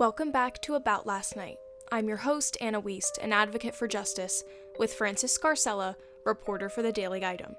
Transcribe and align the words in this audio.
Welcome 0.00 0.32
back 0.32 0.62
to 0.62 0.76
About 0.76 1.06
Last 1.06 1.36
Night. 1.36 1.58
I'm 1.92 2.08
your 2.08 2.16
host, 2.16 2.56
Anna 2.62 2.80
Wiest, 2.80 3.18
an 3.20 3.34
advocate 3.34 3.74
for 3.74 3.86
justice, 3.86 4.42
with 4.78 4.94
Francis 4.94 5.36
Scarcella, 5.36 5.94
reporter 6.24 6.70
for 6.70 6.80
the 6.80 6.90
Daily 6.90 7.22
Item. 7.22 7.54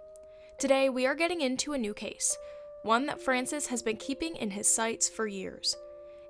Today, 0.57 0.89
we 0.89 1.05
are 1.05 1.13
getting 1.13 1.41
into 1.41 1.73
a 1.73 1.77
new 1.77 1.93
case, 1.93 2.35
one 2.81 3.05
that 3.05 3.21
Francis 3.21 3.67
has 3.67 3.83
been 3.83 3.97
keeping 3.97 4.35
in 4.37 4.49
his 4.49 4.67
sights 4.67 5.07
for 5.07 5.27
years. 5.27 5.75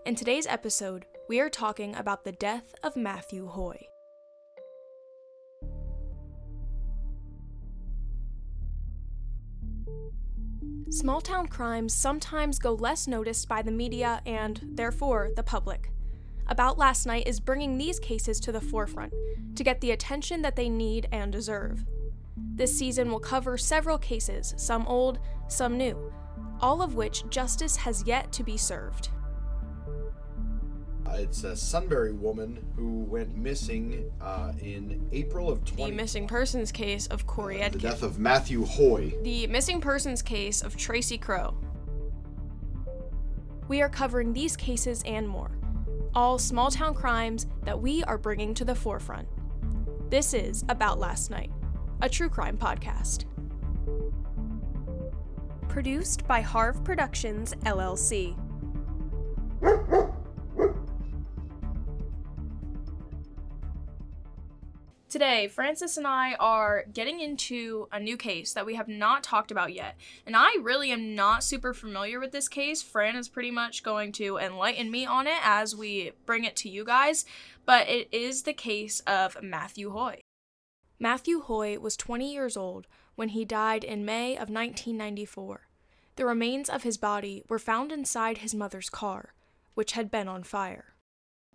In 0.06 0.16
today's 0.16 0.46
episode, 0.48 1.06
we 1.30 1.40
are 1.40 1.50
talking 1.50 1.96
about 1.96 2.26
the 2.26 2.34
death 2.34 2.76
of 2.84 2.98
Matthew 2.98 3.48
Hoy. 3.48 3.88
Small 10.90 11.22
town 11.22 11.48
crimes 11.48 11.94
sometimes 11.94 12.60
go 12.60 12.74
less 12.74 13.08
noticed 13.08 13.48
by 13.48 13.62
the 13.62 13.72
media 13.72 14.22
and, 14.26 14.60
therefore, 14.74 15.30
the 15.38 15.44
public. 15.44 15.90
About 16.52 16.78
Last 16.78 17.06
Night 17.06 17.30
is 17.30 17.40
bringing 17.40 17.78
these 17.78 17.98
cases 17.98 18.38
to 18.42 18.52
the 18.52 18.60
forefront 18.60 19.14
to 19.56 19.64
get 19.64 19.80
the 19.80 19.92
attention 19.92 20.42
that 20.42 20.58
they 20.58 20.68
need 20.68 21.08
and 21.14 21.32
deserve. 21.32 21.86
This 22.56 22.78
season 22.78 23.10
will 23.10 23.22
cover 23.22 23.58
several 23.58 23.98
cases, 23.98 24.54
some 24.58 24.86
old, 24.86 25.20
some 25.48 25.78
new, 25.78 26.12
all 26.60 26.82
of 26.82 26.96
which 26.96 27.24
justice 27.30 27.78
has 27.78 28.04
yet 28.06 28.34
to 28.34 28.44
be 28.44 28.58
served. 28.58 29.08
Uh, 31.08 31.14
it's 31.20 31.46
a 31.46 31.56
Sunbury 31.56 32.12
woman 32.12 32.62
who 32.76 33.04
went 33.04 33.34
missing 33.38 34.12
uh, 34.20 34.52
in 34.60 35.08
April 35.14 35.50
of 35.50 35.64
20. 35.64 35.92
The 35.92 35.96
missing 35.96 36.28
persons 36.28 36.70
case 36.70 37.08
of 37.08 37.26
Corey 37.26 37.60
the 37.60 37.64
Edkin. 37.64 37.82
death 37.82 38.04
of 38.04 38.20
Matthew 38.20 38.66
Hoy. 38.66 39.14
The 39.24 39.48
missing 39.48 39.80
persons 39.80 40.22
case 40.22 40.62
of 40.62 40.76
Tracy 40.76 41.18
Crow. 41.18 41.56
We 43.70 43.82
are 43.82 43.88
covering 43.88 44.34
these 44.34 44.58
cases 44.58 45.02
and 45.06 45.26
more, 45.30 45.52
all 46.14 46.38
small 46.38 46.70
town 46.70 46.94
crimes 46.94 47.48
that 47.64 47.80
we 47.80 48.04
are 48.04 48.18
bringing 48.18 48.54
to 48.56 48.66
the 48.66 48.76
forefront. 48.76 49.28
This 50.10 50.34
is 50.34 50.64
About 50.68 51.00
Last 51.00 51.30
Night, 51.30 51.52
a 52.02 52.10
true 52.10 52.30
crime 52.30 52.58
podcast. 52.58 53.26
Produced 55.70 56.28
by 56.28 56.42
Harv 56.42 56.84
Productions, 56.84 57.54
LLC. 57.64 58.36
Today, 65.22 65.48
Francis 65.50 65.98
and 65.98 66.08
I 66.08 66.34
are 66.40 66.84
getting 66.92 67.20
into 67.20 67.88
a 67.92 68.00
new 68.00 68.18
case 68.18 68.54
that 68.54 68.66
we 68.66 68.74
have 68.74 68.88
not 68.88 69.22
talked 69.22 69.52
about 69.52 69.72
yet. 69.72 69.96
And 70.26 70.36
I 70.36 70.58
really 70.64 70.90
am 70.90 71.14
not 71.14 71.44
super 71.44 71.76
familiar 71.76 72.20
with 72.20 72.32
this 72.32 72.48
case. 72.48 72.82
Fran 72.82 73.16
is 73.16 73.30
pretty 73.30 73.52
much 73.52 73.84
going 73.84 74.14
to 74.14 74.38
enlighten 74.38 74.90
me 74.90 75.06
on 75.06 75.28
it 75.28 75.38
as 75.44 75.76
we 75.76 76.14
bring 76.26 76.44
it 76.44 76.56
to 76.56 76.70
you 76.70 76.84
guys. 76.84 77.24
But 77.68 77.88
it 77.88 78.10
is 78.12 78.42
the 78.42 78.54
case 78.54 79.02
of 79.02 79.38
Matthew 79.44 79.92
Hoy. 79.92 80.22
Matthew 81.00 81.42
Hoy 81.42 81.78
was 81.78 81.96
20 81.96 82.34
years 82.34 82.58
old 82.58 82.88
when 83.14 83.30
he 83.30 83.46
died 83.46 83.84
in 83.84 84.04
May 84.04 84.32
of 84.32 84.50
1994. 84.50 85.68
The 86.16 86.26
remains 86.26 86.68
of 86.68 86.82
his 86.82 86.98
body 86.98 87.44
were 87.48 87.60
found 87.60 87.92
inside 87.92 88.40
his 88.40 88.56
mother's 88.56 88.90
car, 88.90 89.36
which 89.76 89.92
had 89.92 90.10
been 90.10 90.28
on 90.28 90.42
fire. 90.42 90.96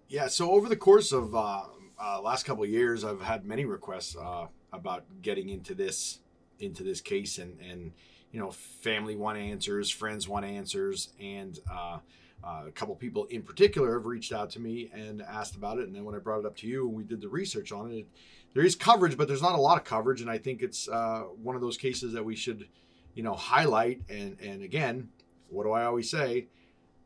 Yeah, 0.06 0.28
so 0.28 0.52
over 0.52 0.68
the 0.68 0.76
course 0.76 1.10
of 1.10 1.34
uh, 1.34 1.62
uh, 2.02 2.20
last 2.20 2.44
couple 2.44 2.64
years, 2.66 3.04
I've 3.04 3.22
had 3.22 3.44
many 3.44 3.64
requests 3.64 4.16
uh, 4.16 4.46
about 4.72 5.04
getting 5.22 5.48
into 5.48 5.74
this 5.74 6.20
into 6.58 6.82
this 6.82 7.00
case, 7.00 7.38
and 7.38 7.58
and 7.60 7.92
you 8.30 8.40
know, 8.40 8.50
family 8.50 9.16
want 9.16 9.38
answers, 9.38 9.90
friends 9.90 10.28
want 10.28 10.44
answers, 10.44 11.10
and 11.20 11.58
uh, 11.70 11.98
uh, 12.44 12.64
a 12.66 12.70
couple 12.70 12.94
people 12.94 13.24
in 13.26 13.42
particular 13.42 13.94
have 13.94 14.06
reached 14.06 14.32
out 14.32 14.50
to 14.50 14.60
me 14.60 14.90
and 14.92 15.22
asked 15.22 15.56
about 15.56 15.78
it. 15.78 15.86
And 15.86 15.94
then 15.94 16.04
when 16.04 16.14
I 16.14 16.18
brought 16.18 16.40
it 16.40 16.46
up 16.46 16.56
to 16.58 16.66
you 16.66 16.86
and 16.86 16.94
we 16.94 17.02
did 17.02 17.20
the 17.20 17.28
research 17.28 17.72
on 17.72 17.90
it, 17.90 17.96
it 17.96 18.06
there 18.54 18.64
is 18.64 18.74
coverage, 18.74 19.16
but 19.16 19.28
there's 19.28 19.42
not 19.42 19.54
a 19.54 19.60
lot 19.60 19.78
of 19.78 19.84
coverage, 19.84 20.20
and 20.20 20.30
I 20.30 20.38
think 20.38 20.62
it's 20.62 20.88
uh, 20.88 21.24
one 21.42 21.56
of 21.56 21.62
those 21.62 21.76
cases 21.76 22.12
that 22.12 22.24
we 22.24 22.36
should, 22.36 22.68
you 23.14 23.22
know, 23.22 23.34
highlight. 23.34 24.02
And 24.08 24.36
and 24.40 24.62
again, 24.62 25.08
what 25.48 25.64
do 25.64 25.72
I 25.72 25.84
always 25.84 26.10
say? 26.10 26.48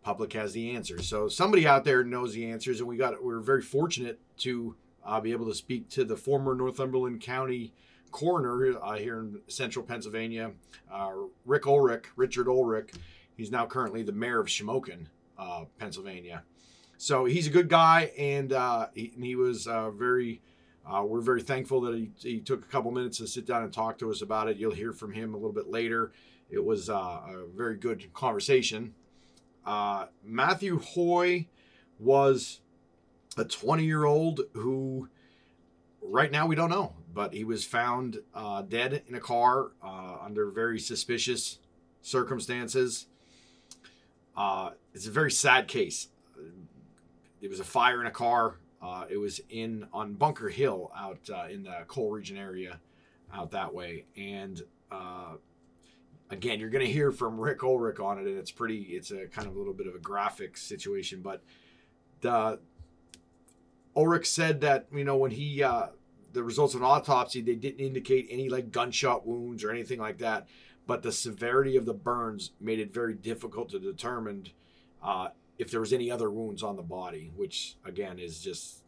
Public 0.02 0.32
has 0.32 0.52
the 0.52 0.74
answers. 0.74 1.06
So 1.08 1.28
somebody 1.28 1.66
out 1.66 1.84
there 1.84 2.04
knows 2.04 2.34
the 2.34 2.50
answers, 2.50 2.80
and 2.80 2.88
we 2.88 2.96
got 2.96 3.22
we're 3.22 3.40
very 3.40 3.62
fortunate 3.62 4.18
to 4.38 4.76
uh, 5.04 5.20
be 5.20 5.32
able 5.32 5.46
to 5.46 5.54
speak 5.54 5.88
to 5.90 6.04
the 6.04 6.16
former 6.16 6.54
Northumberland 6.54 7.20
County 7.20 7.72
coroner 8.10 8.76
uh, 8.82 8.96
here 8.96 9.20
in 9.20 9.40
central 9.46 9.84
Pennsylvania, 9.84 10.52
uh, 10.92 11.12
Rick 11.44 11.66
Ulrich, 11.66 12.06
Richard 12.16 12.48
Ulrich. 12.48 12.92
He's 13.36 13.50
now 13.50 13.66
currently 13.66 14.02
the 14.02 14.12
mayor 14.12 14.40
of 14.40 14.48
Shamokin, 14.48 15.06
uh, 15.38 15.64
Pennsylvania. 15.78 16.42
So 16.98 17.24
he's 17.24 17.46
a 17.46 17.50
good 17.50 17.68
guy, 17.68 18.12
and 18.18 18.52
uh, 18.52 18.88
he, 18.94 19.12
he 19.18 19.36
was 19.36 19.66
uh, 19.66 19.90
very. 19.90 20.42
we're 21.02 21.20
very 21.20 21.40
thankful 21.40 21.80
that 21.82 21.94
he, 21.94 22.10
he 22.18 22.40
took 22.40 22.62
a 22.62 22.68
couple 22.68 22.90
minutes 22.90 23.18
to 23.18 23.26
sit 23.26 23.46
down 23.46 23.62
and 23.62 23.72
talk 23.72 23.98
to 23.98 24.10
us 24.10 24.22
about 24.22 24.48
it. 24.48 24.56
You'll 24.56 24.74
hear 24.74 24.92
from 24.92 25.12
him 25.12 25.34
a 25.34 25.36
little 25.36 25.52
bit 25.52 25.68
later. 25.68 26.12
It 26.50 26.62
was 26.62 26.88
a 26.88 27.44
very 27.54 27.76
good 27.76 28.12
conversation. 28.12 28.94
Uh, 29.64 30.06
Matthew 30.24 30.78
Hoy 30.78 31.46
was 31.98 32.60
a 33.36 33.44
20 33.44 33.84
year 33.84 34.04
old 34.04 34.40
who, 34.54 35.08
right 36.02 36.30
now, 36.30 36.46
we 36.46 36.56
don't 36.56 36.70
know, 36.70 36.94
but 37.12 37.34
he 37.34 37.44
was 37.44 37.64
found 37.64 38.20
uh, 38.34 38.62
dead 38.62 39.02
in 39.06 39.14
a 39.14 39.20
car 39.20 39.72
uh, 39.82 40.16
under 40.22 40.50
very 40.50 40.78
suspicious 40.78 41.58
circumstances. 42.02 43.06
Uh, 44.36 44.70
it's 44.94 45.06
a 45.06 45.10
very 45.10 45.30
sad 45.30 45.68
case. 45.68 46.08
It 47.40 47.48
was 47.48 47.60
a 47.60 47.64
fire 47.64 48.00
in 48.00 48.06
a 48.06 48.12
car. 48.12 48.56
Uh, 48.82 49.04
it 49.10 49.18
was 49.18 49.40
in 49.50 49.86
on 49.92 50.14
Bunker 50.14 50.48
Hill 50.48 50.90
out 50.96 51.18
uh, 51.32 51.46
in 51.50 51.64
the 51.64 51.84
coal 51.86 52.10
region 52.10 52.38
area, 52.38 52.80
out 53.32 53.50
that 53.50 53.74
way, 53.74 54.06
and 54.16 54.62
again, 56.30 56.60
you're 56.60 56.70
going 56.70 56.84
to 56.84 56.90
hear 56.90 57.10
from 57.12 57.38
Rick 57.38 57.62
Ulrich 57.62 57.98
on 57.98 58.18
it, 58.18 58.26
and 58.26 58.38
it's 58.38 58.50
pretty. 58.50 58.82
It's 58.82 59.10
a 59.10 59.26
kind 59.26 59.46
of 59.46 59.54
a 59.54 59.58
little 59.58 59.74
bit 59.74 59.86
of 59.86 59.94
a 59.94 59.98
graphic 59.98 60.56
situation, 60.56 61.20
but 61.20 61.42
the 62.20 62.58
Ulrich 63.96 64.26
said 64.26 64.60
that 64.60 64.86
you 64.92 65.04
know 65.04 65.16
when 65.16 65.32
he 65.32 65.62
uh, 65.62 65.86
the 66.32 66.42
results 66.42 66.74
of 66.74 66.80
an 66.80 66.86
autopsy 66.86 67.40
they 67.40 67.56
didn't 67.56 67.80
indicate 67.84 68.26
any 68.30 68.48
like 68.48 68.70
gunshot 68.70 69.26
wounds 69.26 69.64
or 69.64 69.70
anything 69.70 69.98
like 69.98 70.18
that, 70.18 70.48
but 70.86 71.02
the 71.02 71.12
severity 71.12 71.76
of 71.76 71.86
the 71.86 71.94
burns 71.94 72.52
made 72.60 72.78
it 72.78 72.94
very 72.94 73.14
difficult 73.14 73.70
to 73.70 73.78
determine 73.78 74.48
uh, 75.02 75.28
if 75.58 75.70
there 75.70 75.80
was 75.80 75.92
any 75.92 76.10
other 76.10 76.30
wounds 76.30 76.62
on 76.62 76.76
the 76.76 76.82
body, 76.82 77.32
which 77.36 77.76
again 77.84 78.18
is 78.18 78.40
just 78.40 78.84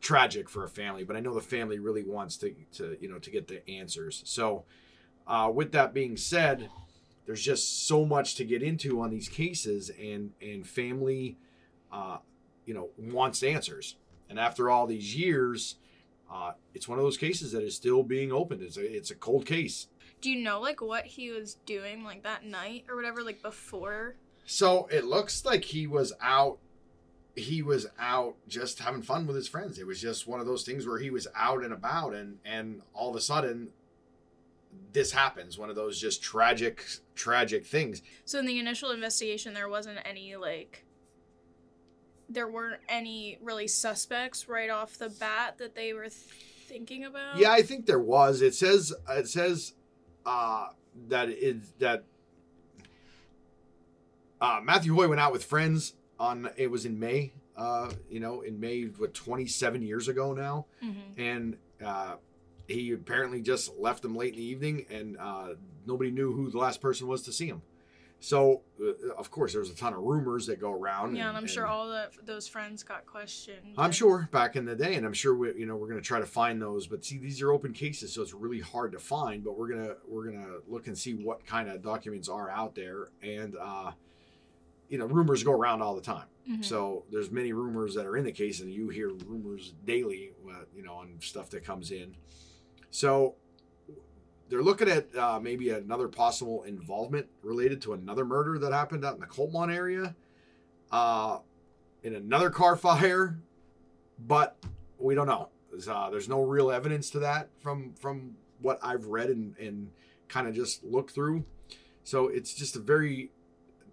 tragic 0.00 0.48
for 0.48 0.62
a 0.62 0.68
family. 0.68 1.02
But 1.02 1.16
I 1.16 1.20
know 1.20 1.34
the 1.34 1.40
family 1.40 1.78
really 1.78 2.04
wants 2.04 2.36
to 2.38 2.54
to 2.74 2.96
you 3.00 3.08
know 3.08 3.18
to 3.18 3.30
get 3.30 3.48
the 3.48 3.68
answers. 3.68 4.22
So 4.24 4.64
uh, 5.28 5.50
with 5.54 5.72
that 5.72 5.92
being 5.92 6.16
said, 6.16 6.70
there's 7.26 7.42
just 7.42 7.86
so 7.86 8.06
much 8.06 8.34
to 8.36 8.44
get 8.44 8.62
into 8.62 9.00
on 9.00 9.10
these 9.10 9.28
cases, 9.28 9.90
and 9.90 10.32
and 10.40 10.66
family, 10.66 11.36
uh, 11.92 12.16
you 12.64 12.72
know, 12.72 12.88
wants 12.96 13.42
answers. 13.42 13.96
And 14.30 14.38
after 14.38 14.70
all 14.70 14.86
these 14.86 15.14
years, 15.14 15.76
uh, 16.32 16.52
it's 16.74 16.88
one 16.88 16.98
of 16.98 17.04
those 17.04 17.18
cases 17.18 17.52
that 17.52 17.62
is 17.62 17.76
still 17.76 18.02
being 18.02 18.32
opened. 18.32 18.62
It's 18.62 18.78
a 18.78 18.96
it's 18.96 19.10
a 19.10 19.14
cold 19.14 19.44
case. 19.44 19.88
Do 20.22 20.30
you 20.30 20.42
know 20.42 20.60
like 20.60 20.80
what 20.80 21.04
he 21.04 21.30
was 21.30 21.54
doing 21.66 22.02
like 22.02 22.22
that 22.22 22.44
night 22.44 22.86
or 22.88 22.96
whatever, 22.96 23.22
like 23.22 23.42
before? 23.42 24.16
So 24.46 24.88
it 24.90 25.04
looks 25.04 25.44
like 25.44 25.64
he 25.64 25.86
was 25.86 26.14
out. 26.22 26.58
He 27.36 27.62
was 27.62 27.86
out 28.00 28.36
just 28.48 28.80
having 28.80 29.02
fun 29.02 29.26
with 29.26 29.36
his 29.36 29.48
friends. 29.48 29.78
It 29.78 29.86
was 29.86 30.00
just 30.00 30.26
one 30.26 30.40
of 30.40 30.46
those 30.46 30.64
things 30.64 30.86
where 30.86 30.98
he 30.98 31.10
was 31.10 31.28
out 31.36 31.62
and 31.62 31.74
about, 31.74 32.14
and 32.14 32.38
and 32.44 32.80
all 32.94 33.10
of 33.10 33.16
a 33.16 33.20
sudden 33.20 33.68
this 34.92 35.12
happens 35.12 35.58
one 35.58 35.70
of 35.70 35.76
those 35.76 36.00
just 36.00 36.22
tragic 36.22 36.84
tragic 37.14 37.66
things. 37.66 38.02
So 38.24 38.38
in 38.38 38.46
the 38.46 38.58
initial 38.58 38.90
investigation 38.90 39.54
there 39.54 39.68
wasn't 39.68 39.98
any 40.04 40.36
like 40.36 40.84
there 42.28 42.48
weren't 42.48 42.80
any 42.88 43.38
really 43.42 43.68
suspects 43.68 44.48
right 44.48 44.70
off 44.70 44.98
the 44.98 45.08
bat 45.08 45.58
that 45.58 45.74
they 45.74 45.92
were 45.92 46.08
thinking 46.08 47.04
about? 47.04 47.38
Yeah 47.38 47.52
i 47.52 47.62
think 47.62 47.86
there 47.86 48.00
was. 48.00 48.42
It 48.42 48.54
says 48.54 48.92
it 49.08 49.28
says 49.28 49.74
uh 50.26 50.68
that 51.08 51.28
it 51.28 51.78
that 51.78 52.04
uh 54.40 54.60
matthew 54.62 54.94
hoy 54.94 55.08
went 55.08 55.20
out 55.20 55.32
with 55.32 55.44
friends 55.44 55.94
on 56.18 56.50
it 56.56 56.70
was 56.70 56.84
in 56.84 56.98
may 56.98 57.32
uh 57.56 57.90
you 58.10 58.20
know 58.20 58.40
in 58.42 58.58
may 58.60 58.84
what 58.84 59.14
27 59.14 59.82
years 59.82 60.08
ago 60.08 60.32
now? 60.32 60.66
Mm-hmm. 60.84 61.20
and 61.20 61.56
uh 61.84 62.16
he 62.68 62.92
apparently 62.92 63.40
just 63.40 63.76
left 63.78 64.02
them 64.02 64.14
late 64.14 64.34
in 64.34 64.38
the 64.38 64.44
evening, 64.44 64.86
and 64.90 65.16
uh, 65.18 65.54
nobody 65.86 66.10
knew 66.10 66.32
who 66.32 66.50
the 66.50 66.58
last 66.58 66.80
person 66.80 67.08
was 67.08 67.22
to 67.22 67.32
see 67.32 67.46
him. 67.46 67.62
So, 68.20 68.62
uh, 68.82 69.12
of 69.16 69.30
course, 69.30 69.52
there's 69.52 69.70
a 69.70 69.76
ton 69.76 69.94
of 69.94 70.00
rumors 70.00 70.46
that 70.48 70.60
go 70.60 70.72
around. 70.72 71.14
Yeah, 71.14 71.22
and, 71.22 71.28
and 71.28 71.36
I'm 71.36 71.44
and 71.44 71.50
sure 71.50 71.66
all 71.66 71.88
the, 71.88 72.10
those 72.24 72.48
friends 72.48 72.82
got 72.82 73.06
questioned. 73.06 73.74
I'm 73.78 73.92
sure 73.92 74.28
back 74.32 74.56
in 74.56 74.64
the 74.64 74.74
day, 74.74 74.96
and 74.96 75.06
I'm 75.06 75.12
sure 75.12 75.34
we, 75.34 75.54
you 75.54 75.66
know 75.66 75.76
we're 75.76 75.88
going 75.88 76.00
to 76.00 76.06
try 76.06 76.18
to 76.18 76.26
find 76.26 76.60
those. 76.60 76.86
But 76.86 77.04
see, 77.04 77.18
these 77.18 77.40
are 77.42 77.52
open 77.52 77.72
cases, 77.72 78.12
so 78.12 78.22
it's 78.22 78.34
really 78.34 78.60
hard 78.60 78.92
to 78.92 78.98
find. 78.98 79.44
But 79.44 79.56
we're 79.56 79.68
gonna 79.68 79.94
we're 80.06 80.30
gonna 80.30 80.56
look 80.66 80.88
and 80.88 80.98
see 80.98 81.14
what 81.14 81.46
kind 81.46 81.68
of 81.68 81.80
documents 81.80 82.28
are 82.28 82.50
out 82.50 82.74
there, 82.74 83.08
and 83.22 83.56
uh, 83.60 83.92
you 84.88 84.98
know, 84.98 85.06
rumors 85.06 85.42
go 85.44 85.52
around 85.52 85.80
all 85.80 85.94
the 85.94 86.02
time. 86.02 86.26
Mhm. 86.50 86.64
So 86.64 87.04
there's 87.12 87.30
many 87.30 87.52
rumors 87.52 87.94
that 87.94 88.04
are 88.04 88.16
in 88.16 88.24
the 88.24 88.32
case, 88.32 88.60
and 88.60 88.72
you 88.72 88.88
hear 88.88 89.10
rumors 89.26 89.74
daily, 89.84 90.32
uh, 90.50 90.64
you 90.74 90.82
know, 90.82 90.94
on 90.94 91.14
stuff 91.20 91.50
that 91.50 91.62
comes 91.64 91.92
in. 91.92 92.16
So 92.90 93.34
they're 94.48 94.62
looking 94.62 94.88
at 94.88 95.14
uh, 95.16 95.38
maybe 95.40 95.70
another 95.70 96.08
possible 96.08 96.62
involvement 96.64 97.26
related 97.42 97.82
to 97.82 97.92
another 97.92 98.24
murder 98.24 98.58
that 98.58 98.72
happened 98.72 99.04
out 99.04 99.14
in 99.14 99.20
the 99.20 99.26
Kulpmont 99.26 99.74
area, 99.74 100.14
uh, 100.90 101.38
in 102.02 102.14
another 102.14 102.50
car 102.50 102.76
fire, 102.86 103.38
but 104.18 104.56
we 104.98 105.14
don't 105.14 105.26
know. 105.26 105.48
There's, 105.70 105.88
uh, 105.88 106.08
there's 106.10 106.28
no 106.28 106.42
real 106.42 106.70
evidence 106.70 107.10
to 107.10 107.18
that 107.20 107.50
from 107.60 107.92
from 107.94 108.36
what 108.60 108.78
I've 108.82 109.06
read 109.06 109.28
and, 109.28 109.56
and 109.58 109.90
kind 110.28 110.48
of 110.48 110.54
just 110.54 110.82
looked 110.82 111.12
through. 111.12 111.44
So 112.04 112.28
it's 112.28 112.54
just 112.54 112.74
a 112.74 112.80
very, 112.80 113.30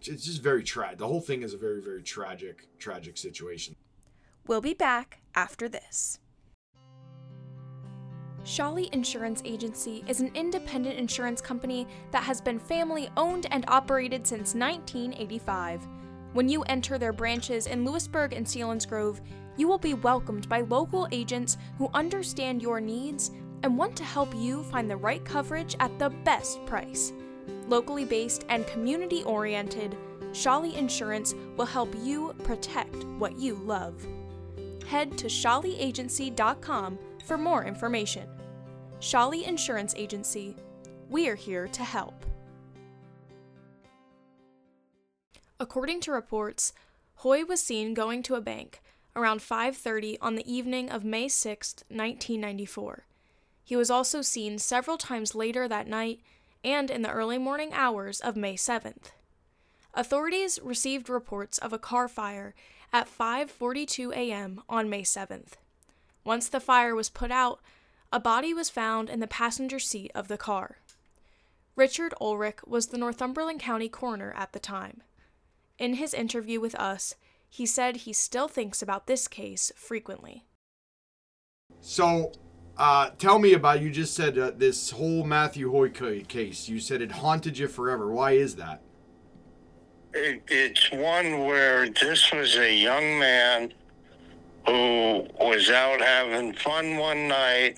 it's 0.01 0.25
just 0.25 0.41
very 0.41 0.63
tragic. 0.63 0.99
The 0.99 1.07
whole 1.07 1.21
thing 1.21 1.43
is 1.43 1.53
a 1.53 1.57
very 1.57 1.81
very 1.81 2.01
tragic 2.01 2.67
tragic 2.79 3.17
situation. 3.17 3.75
We'll 4.47 4.61
be 4.61 4.73
back 4.73 5.21
after 5.35 5.67
this. 5.67 6.19
Shawley 8.45 8.89
Insurance 8.93 9.41
Agency 9.43 10.03
is 10.07 10.21
an 10.21 10.29
independent 10.35 10.99
insurance 10.99 11.41
company 11.41 11.87
that 12.11 12.21
has 12.21 12.39
been 12.39 12.59
family 12.59 13.09
owned 13.17 13.47
and 13.49 13.65
operated 13.67 14.25
since 14.27 14.53
1985. 14.53 15.87
When 16.33 16.47
you 16.47 16.61
enter 16.63 16.99
their 16.99 17.11
branches 17.11 17.65
in 17.65 17.83
Lewisburg 17.83 18.33
and 18.33 18.45
Selinsgrove, 18.45 19.19
you 19.57 19.67
will 19.67 19.79
be 19.79 19.95
welcomed 19.95 20.47
by 20.47 20.61
local 20.61 21.07
agents 21.11 21.57
who 21.79 21.89
understand 21.95 22.61
your 22.61 22.79
needs 22.79 23.31
and 23.63 23.75
want 23.75 23.95
to 23.95 24.03
help 24.03 24.31
you 24.35 24.61
find 24.65 24.87
the 24.87 24.95
right 24.95 25.25
coverage 25.25 25.75
at 25.79 25.97
the 25.97 26.11
best 26.23 26.63
price. 26.67 27.13
Locally 27.67 28.05
based 28.05 28.45
and 28.49 28.67
community 28.67 29.23
oriented, 29.23 29.97
Shawley 30.33 30.75
Insurance 30.75 31.33
will 31.57 31.65
help 31.65 31.95
you 32.03 32.35
protect 32.43 33.05
what 33.17 33.39
you 33.39 33.55
love. 33.55 34.05
Head 34.85 35.17
to 35.17 35.25
shawleyagency.com 35.25 36.99
for 37.25 37.39
more 37.39 37.65
information. 37.65 38.34
Shawley 38.99 39.45
Insurance 39.45 39.93
Agency. 39.95 40.55
We're 41.09 41.35
here 41.35 41.67
to 41.67 41.83
help. 41.83 42.25
According 45.59 46.01
to 46.01 46.11
reports, 46.11 46.73
Hoy 47.19 47.45
was 47.45 47.61
seen 47.61 47.93
going 47.93 48.23
to 48.23 48.35
a 48.35 48.41
bank 48.41 48.81
around 49.15 49.41
5:30 49.41 50.17
on 50.21 50.35
the 50.35 50.51
evening 50.51 50.89
of 50.89 51.03
May 51.03 51.27
6, 51.27 51.75
1994. 51.89 53.05
He 53.63 53.75
was 53.75 53.89
also 53.89 54.21
seen 54.21 54.59
several 54.59 54.97
times 54.97 55.33
later 55.33 55.67
that 55.67 55.87
night 55.87 56.21
and 56.63 56.91
in 56.91 57.01
the 57.01 57.11
early 57.11 57.37
morning 57.37 57.73
hours 57.73 58.19
of 58.19 58.35
May 58.35 58.55
7th. 58.55 59.11
Authorities 59.93 60.59
received 60.61 61.09
reports 61.09 61.57
of 61.57 61.71
a 61.71 61.79
car 61.79 62.07
fire 62.07 62.53
at 62.91 63.07
5:42 63.07 64.11
a.m. 64.13 64.61
on 64.67 64.89
May 64.89 65.03
7th. 65.03 65.53
Once 66.23 66.49
the 66.49 66.59
fire 66.59 66.93
was 66.93 67.09
put 67.09 67.31
out, 67.31 67.61
a 68.15 68.19
body 68.19 68.53
was 68.53 68.69
found 68.69 69.09
in 69.09 69.19
the 69.19 69.27
passenger 69.27 69.77
seat 69.77 70.09
of 70.15 70.29
the 70.29 70.37
car. 70.37 70.77
Richard 71.75 72.13
Ulrich 72.21 72.59
was 72.65 72.87
the 72.87 72.97
Northumberland 72.97 73.59
County 73.59 73.89
coroner 73.89 74.33
at 74.37 74.53
the 74.53 74.59
time. 74.59 75.01
In 75.77 75.95
his 75.95 76.13
interview 76.13 76.61
with 76.61 76.75
us, 76.75 77.15
he 77.49 77.65
said 77.65 77.97
he 77.97 78.13
still 78.13 78.47
thinks 78.47 78.81
about 78.81 79.07
this 79.07 79.27
case 79.27 79.69
frequently. 79.75 80.45
So, 81.81 82.31
uh, 82.77 83.09
tell 83.19 83.37
me 83.37 83.51
about. 83.51 83.81
You 83.81 83.91
just 83.91 84.15
said 84.15 84.37
uh, 84.37 84.51
this 84.55 84.91
whole 84.91 85.25
Matthew 85.25 85.69
Hoy 85.69 85.89
case. 85.89 86.69
You 86.69 86.79
said 86.79 87.01
it 87.01 87.11
haunted 87.11 87.57
you 87.57 87.67
forever. 87.67 88.13
Why 88.13 88.31
is 88.31 88.55
that? 88.55 88.81
It, 90.13 90.41
it's 90.47 90.89
one 90.89 91.39
where 91.39 91.89
this 91.89 92.31
was 92.31 92.55
a 92.55 92.73
young 92.73 93.19
man 93.19 93.73
who 94.65 95.27
was 95.37 95.69
out 95.69 95.99
having 95.99 96.53
fun 96.53 96.95
one 96.95 97.27
night 97.27 97.77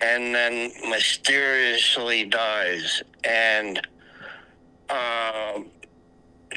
and 0.00 0.34
then 0.34 0.70
mysteriously 0.88 2.24
dies 2.24 3.02
and 3.24 3.86
uh, 4.88 5.60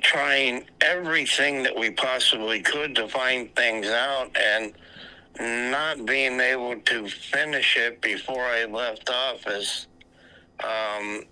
trying 0.02 0.64
everything 0.82 1.64
that 1.64 1.78
we 1.78 1.90
possibly 1.92 2.62
could 2.62 2.96
to 2.96 3.08
find 3.08 3.54
things 3.56 3.88
out 3.88 4.36
and 4.38 4.74
not 5.72 6.06
being 6.06 6.40
able 6.40 6.80
to 6.82 7.08
finish 7.08 7.78
it 7.78 8.02
before 8.02 8.44
I 8.44 8.66
left 8.66 9.10
office 9.10 9.88
um, 10.64 11.24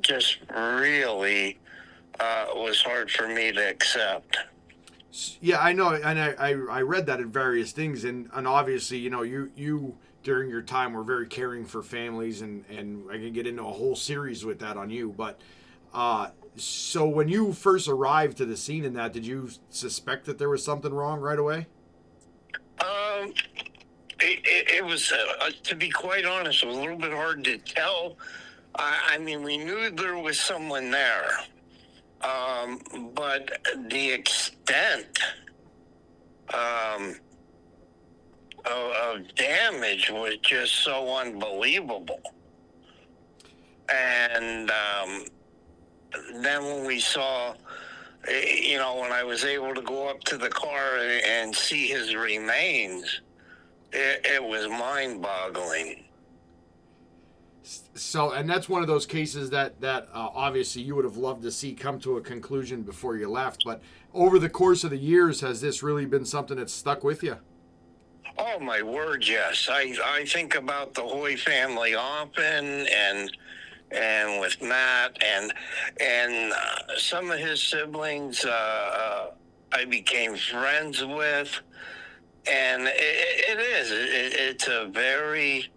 just 0.00 0.38
really 0.54 1.58
uh, 2.18 2.46
was 2.54 2.80
hard 2.80 3.10
for 3.10 3.28
me 3.28 3.52
to 3.52 3.68
accept. 3.68 4.38
Yeah, 5.40 5.60
I 5.60 5.72
know, 5.72 5.90
and 5.90 6.18
I, 6.18 6.34
I, 6.38 6.50
I 6.50 6.80
read 6.82 7.06
that 7.06 7.20
in 7.20 7.30
various 7.30 7.70
things, 7.70 8.04
and, 8.04 8.28
and 8.32 8.48
obviously, 8.48 8.98
you 8.98 9.10
know, 9.10 9.22
you 9.22 9.50
you 9.54 9.96
during 10.24 10.50
your 10.50 10.62
time 10.62 10.92
were 10.92 11.04
very 11.04 11.28
caring 11.28 11.64
for 11.64 11.82
families, 11.82 12.42
and 12.42 12.64
and 12.68 13.08
I 13.10 13.14
can 13.18 13.32
get 13.32 13.46
into 13.46 13.62
a 13.62 13.72
whole 13.72 13.94
series 13.94 14.44
with 14.44 14.58
that 14.58 14.76
on 14.76 14.90
you, 14.90 15.14
but 15.16 15.40
uh, 15.92 16.30
so 16.56 17.06
when 17.08 17.28
you 17.28 17.52
first 17.52 17.88
arrived 17.88 18.36
to 18.38 18.44
the 18.44 18.56
scene 18.56 18.84
in 18.84 18.94
that, 18.94 19.12
did 19.12 19.26
you 19.26 19.50
suspect 19.70 20.24
that 20.26 20.38
there 20.38 20.48
was 20.48 20.64
something 20.64 20.92
wrong 20.92 21.20
right 21.20 21.38
away? 21.38 21.66
Um, 22.80 23.32
it, 24.20 24.40
it, 24.44 24.70
it 24.76 24.84
was, 24.84 25.12
uh, 25.12 25.46
uh, 25.46 25.50
to 25.64 25.74
be 25.74 25.90
quite 25.90 26.24
honest, 26.24 26.62
it 26.62 26.66
was 26.66 26.76
a 26.76 26.80
little 26.80 26.98
bit 26.98 27.12
hard 27.12 27.44
to 27.44 27.58
tell. 27.58 28.16
I, 28.74 29.12
I 29.12 29.18
mean, 29.18 29.42
we 29.42 29.56
knew 29.56 29.90
there 29.90 30.18
was 30.18 30.38
someone 30.38 30.90
there, 30.90 31.30
um, 32.24 32.80
but 33.14 33.50
the 33.88 34.10
extent 34.10 35.18
um, 36.52 37.16
of, 38.64 38.92
of 38.92 39.34
damage 39.34 40.10
was 40.10 40.36
just 40.42 40.74
so 40.76 41.16
unbelievable. 41.16 42.20
And 43.88 44.70
um, 44.70 45.24
then 46.42 46.64
when 46.64 46.86
we 46.86 47.00
saw 47.00 47.54
you 48.28 48.78
know, 48.78 48.96
when 49.00 49.12
I 49.12 49.22
was 49.22 49.44
able 49.44 49.74
to 49.74 49.82
go 49.82 50.08
up 50.08 50.20
to 50.24 50.38
the 50.38 50.48
car 50.48 50.98
and, 50.98 51.24
and 51.24 51.54
see 51.54 51.86
his 51.88 52.14
remains, 52.14 53.20
it, 53.92 54.24
it 54.24 54.42
was 54.42 54.68
mind 54.68 55.22
boggling. 55.22 56.03
So, 57.64 58.32
and 58.32 58.48
that's 58.48 58.68
one 58.68 58.82
of 58.82 58.88
those 58.88 59.06
cases 59.06 59.48
that 59.50 59.80
that 59.80 60.08
uh, 60.12 60.28
obviously 60.34 60.82
you 60.82 60.94
would 60.96 61.06
have 61.06 61.16
loved 61.16 61.42
to 61.44 61.50
see 61.50 61.72
come 61.72 61.98
to 62.00 62.18
a 62.18 62.20
conclusion 62.20 62.82
before 62.82 63.16
you 63.16 63.28
left. 63.28 63.62
But 63.64 63.80
over 64.12 64.38
the 64.38 64.50
course 64.50 64.84
of 64.84 64.90
the 64.90 64.98
years, 64.98 65.40
has 65.40 65.62
this 65.62 65.82
really 65.82 66.04
been 66.04 66.26
something 66.26 66.58
that's 66.58 66.74
stuck 66.74 67.02
with 67.02 67.22
you? 67.22 67.38
Oh 68.36 68.58
my 68.58 68.82
word, 68.82 69.26
yes. 69.26 69.68
I, 69.70 69.94
I 70.04 70.24
think 70.26 70.56
about 70.56 70.92
the 70.92 71.02
Hoy 71.02 71.36
family 71.36 71.94
often 71.94 72.86
and 72.92 73.36
and 73.90 74.40
with 74.40 74.60
Matt 74.60 75.16
and 75.24 75.52
and 76.00 76.52
uh, 76.52 76.96
some 76.98 77.30
of 77.30 77.38
his 77.38 77.62
siblings 77.62 78.44
uh, 78.44 78.50
uh, 78.50 79.30
I 79.72 79.86
became 79.86 80.36
friends 80.36 81.02
with, 81.02 81.60
and 82.46 82.88
it, 82.88 82.92
it 82.96 83.58
is 83.58 83.90
it, 83.90 84.34
it's 84.38 84.68
a 84.68 84.90
very 84.92 85.70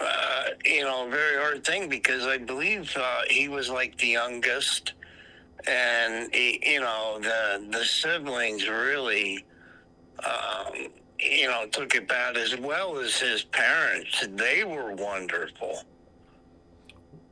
uh, 0.00 0.44
you 0.64 0.82
know 0.82 1.08
very 1.10 1.36
hard 1.36 1.64
thing 1.64 1.88
because 1.88 2.26
I 2.26 2.38
believe 2.38 2.94
uh, 2.96 3.22
he 3.28 3.48
was 3.48 3.68
like 3.70 3.96
the 3.98 4.08
youngest, 4.08 4.94
and 5.66 6.32
he, 6.34 6.60
you 6.64 6.80
know 6.80 7.18
the 7.20 7.66
the 7.70 7.84
siblings 7.84 8.68
really. 8.68 9.44
Um, 10.24 10.88
you 11.20 11.48
know, 11.48 11.66
took 11.66 11.94
it 11.94 12.06
bad 12.06 12.36
as 12.36 12.56
well 12.56 12.98
as 12.98 13.18
his 13.18 13.42
parents. 13.42 14.26
They 14.30 14.64
were 14.64 14.94
wonderful. 14.94 15.82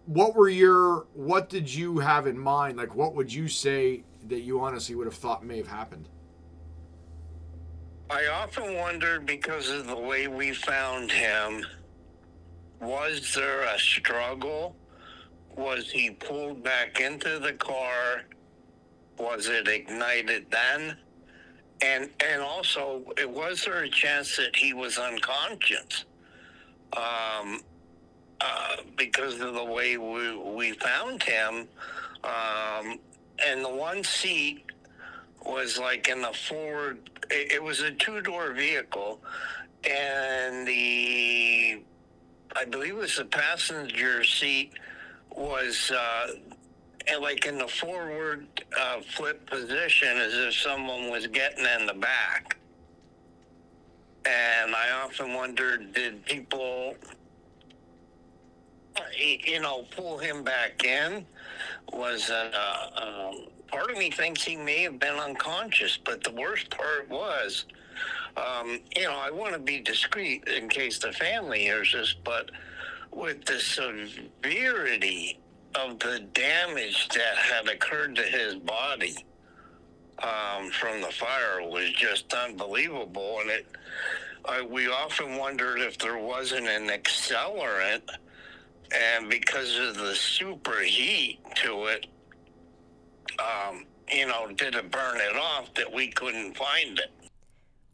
What 0.07 0.35
were 0.35 0.49
your 0.49 1.07
what 1.15 1.49
did 1.49 1.73
you 1.73 1.99
have 1.99 2.27
in 2.27 2.39
mind? 2.39 2.77
Like, 2.77 2.95
what 2.95 3.15
would 3.15 3.33
you 3.33 3.49
say 3.49 4.03
that 4.29 4.41
you 4.41 4.61
honestly 4.61 4.95
would 4.95 5.07
have 5.07 5.15
thought 5.15 5.45
may 5.45 5.59
have 5.59 5.67
happened? 5.67 6.09
I 8.09 8.27
often 8.27 8.77
wondered 8.77 9.27
because 9.27 9.69
of 9.69 9.89
the 9.89 9.97
way 9.97 10.29
we 10.29 10.53
found 10.53 11.11
him, 11.11 11.67
was 12.87 13.35
there 13.35 13.63
a 13.63 13.79
struggle? 13.79 14.77
Was 15.57 15.91
he 15.91 16.11
pulled 16.11 16.63
back 16.63 17.01
into 17.01 17.39
the 17.39 17.55
car? 17.55 18.25
Was 19.19 19.49
it 19.49 19.67
ignited 19.69 20.47
then? 20.51 20.97
And 21.83 22.11
and 22.25 22.41
also, 22.41 23.03
was 23.27 23.65
there 23.65 23.83
a 23.83 23.89
chance 23.89 24.37
that 24.37 24.55
he 24.55 24.73
was 24.73 24.99
unconscious? 24.99 26.05
Um, 26.97 27.61
uh, 28.41 28.77
because 28.97 29.41
of 29.41 29.55
the 29.55 29.65
way 29.65 29.97
we, 29.97 30.37
we 30.37 30.73
found 30.73 31.23
him. 31.23 31.67
Um, 32.23 32.99
and 33.45 33.65
the 33.65 33.75
one 33.75 34.05
seat 34.05 34.65
was 35.45 35.79
like 35.79 36.09
in 36.09 36.23
the 36.23 36.33
forward, 36.33 37.11
it, 37.31 37.53
it 37.53 37.63
was 37.63 37.81
a 37.81 37.93
two 37.93 38.21
door 38.21 38.53
vehicle. 38.53 39.21
And 39.89 40.67
the, 40.67 41.83
I 42.57 42.65
believe 42.65 42.91
it 42.91 42.97
was 42.97 43.17
the 43.17 43.25
passenger 43.27 44.25
seat 44.25 44.73
was 45.35 45.93
uh, 45.95 46.29
and 47.07 47.23
like 47.23 47.45
in 47.45 47.59
the 47.59 47.69
forward 47.69 48.47
uh, 48.79 49.01
flip 49.15 49.45
position 49.47 50.17
as 50.17 50.33
if 50.35 50.55
someone 50.55 51.11
was 51.11 51.27
getting 51.27 51.67
in 51.79 51.87
the 51.87 51.95
back. 51.95 52.57
And 54.25 54.75
I 54.75 54.91
often 55.05 55.35
wondered, 55.35 55.93
did 55.93 56.25
people, 56.25 56.97
you 59.17 59.61
know, 59.61 59.85
pull 59.95 60.19
him 60.19 60.43
back 60.43 60.83
in? 60.85 61.25
Was 61.93 62.31
uh, 62.31 62.91
um, 62.97 63.47
part 63.69 63.91
of 63.91 63.99
me 63.99 64.11
thinks 64.11 64.43
he 64.43 64.57
may 64.57 64.83
have 64.83 64.99
been 64.99 65.15
unconscious, 65.15 65.97
but 65.97 66.25
the 66.25 66.33
worst 66.33 66.71
part 66.71 67.09
was, 67.09 67.67
um, 68.37 68.81
you 68.95 69.05
know, 69.05 69.17
I 69.17 69.31
want 69.31 69.55
to 69.55 69.59
be 69.59 69.81
discreet 69.81 70.47
in 70.49 70.69
case 70.69 70.99
the 70.99 71.13
family 71.13 71.61
hears 71.61 71.93
this, 71.93 72.15
but 72.25 72.51
with 73.11 73.45
the 73.45 73.59
severity 73.59 75.39
of 75.75 75.99
the 75.99 76.21
damage 76.33 77.09
that 77.09 77.37
had 77.37 77.69
occurred 77.69 78.15
to 78.17 78.23
his 78.23 78.57
body 78.57 79.17
um, 80.23 80.71
from 80.71 81.01
the 81.01 81.09
fire 81.09 81.63
was 81.63 81.91
just 81.93 82.33
unbelievable, 82.33 83.39
and 83.41 83.51
it. 83.51 83.67
I, 84.45 84.63
we 84.63 84.87
often 84.87 85.37
wondered 85.37 85.81
if 85.81 85.99
there 85.99 86.19
wasn't 86.19 86.69
an 86.69 86.89
accelerant, 86.89 88.09
and 88.95 89.29
because 89.29 89.77
of 89.79 89.97
the 89.97 90.15
super 90.15 90.81
heat 90.83 91.41
to 91.57 91.87
it, 91.87 92.07
um, 93.41 93.87
you 94.13 94.27
know, 94.27 94.49
did 94.55 94.75
it 94.77 94.91
burn 94.91 95.17
it 95.17 95.37
off 95.37 95.75
that 95.75 95.93
we 95.93 96.09
couldn't 96.09 96.57
find 96.57 96.99
it. 96.99 97.11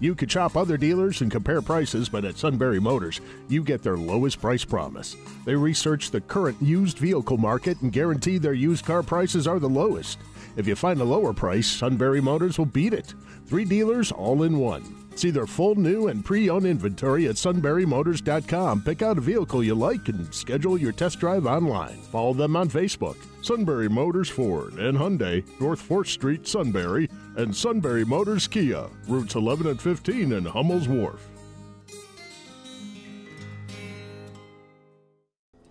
You 0.00 0.14
could 0.14 0.30
shop 0.30 0.56
other 0.56 0.76
dealers 0.76 1.22
and 1.22 1.30
compare 1.30 1.60
prices, 1.60 2.08
but 2.08 2.24
at 2.24 2.38
Sunbury 2.38 2.78
Motors, 2.78 3.20
you 3.48 3.64
get 3.64 3.82
their 3.82 3.96
lowest 3.96 4.40
price 4.40 4.64
promise. 4.64 5.16
They 5.44 5.56
research 5.56 6.12
the 6.12 6.20
current 6.20 6.56
used 6.62 6.98
vehicle 6.98 7.36
market 7.36 7.80
and 7.82 7.92
guarantee 7.92 8.38
their 8.38 8.52
used 8.52 8.84
car 8.84 9.02
prices 9.02 9.48
are 9.48 9.58
the 9.58 9.68
lowest. 9.68 10.18
If 10.56 10.68
you 10.68 10.76
find 10.76 11.00
a 11.00 11.04
lower 11.04 11.32
price, 11.32 11.66
Sunbury 11.66 12.20
Motors 12.20 12.58
will 12.58 12.66
beat 12.66 12.92
it. 12.94 13.12
Three 13.46 13.64
dealers 13.64 14.12
all 14.12 14.44
in 14.44 14.58
one. 14.58 15.07
See 15.18 15.30
their 15.30 15.48
full 15.48 15.74
new 15.74 16.06
and 16.06 16.24
pre 16.24 16.48
owned 16.48 16.64
inventory 16.64 17.26
at 17.26 17.34
sunburymotors.com. 17.34 18.82
Pick 18.82 19.02
out 19.02 19.18
a 19.18 19.20
vehicle 19.20 19.64
you 19.64 19.74
like 19.74 20.08
and 20.08 20.32
schedule 20.32 20.78
your 20.78 20.92
test 20.92 21.18
drive 21.18 21.44
online. 21.44 21.96
Follow 22.12 22.32
them 22.32 22.54
on 22.54 22.68
Facebook. 22.68 23.16
Sunbury 23.42 23.88
Motors 23.88 24.28
Ford 24.28 24.74
and 24.74 24.96
Hyundai, 24.96 25.44
North 25.60 25.82
4th 25.88 26.06
Street, 26.06 26.46
Sunbury, 26.46 27.10
and 27.36 27.54
Sunbury 27.54 28.04
Motors 28.04 28.46
Kia, 28.46 28.86
routes 29.08 29.34
11 29.34 29.66
and 29.66 29.82
15 29.82 30.34
in 30.34 30.44
Hummel's 30.44 30.86
Wharf. 30.86 31.26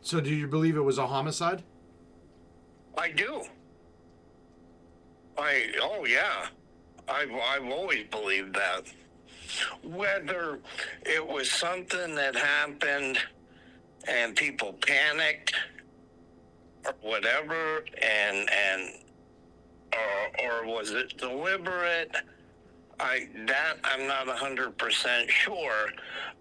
So, 0.02 0.20
do 0.20 0.30
you 0.30 0.50
believe 0.50 0.76
it 0.76 0.82
was 0.82 0.98
a 0.98 1.08
homicide? 1.08 1.64
I 2.98 3.12
do. 3.12 3.44
I 5.38 5.72
oh 5.82 6.04
yeah, 6.04 6.48
I've 7.08 7.32
I've 7.32 7.72
always 7.72 8.08
believed 8.12 8.54
that. 8.56 8.92
Whether 9.84 10.60
it 11.06 11.26
was 11.26 11.50
something 11.50 12.16
that 12.16 12.36
happened 12.36 13.20
and 14.08 14.36
people 14.36 14.74
panicked 14.74 15.54
or 16.86 16.94
whatever, 17.02 17.84
and 18.02 18.50
and 18.50 18.92
or, 19.94 20.64
or 20.64 20.68
was 20.68 20.92
it 20.92 21.18
deliberate? 21.18 22.16
I 23.00 23.28
that 23.46 23.76
I'm 23.84 24.08
not 24.08 24.28
hundred 24.28 24.78
percent 24.78 25.30
sure, 25.30 25.90